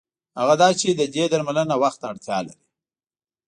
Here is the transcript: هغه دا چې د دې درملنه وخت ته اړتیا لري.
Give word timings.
هغه 0.39 0.55
دا 0.61 0.69
چې 0.79 0.87
د 0.91 1.01
دې 1.15 1.23
درملنه 1.31 1.75
وخت 1.83 1.97
ته 2.01 2.05
اړتیا 2.11 2.37
لري. 2.47 2.63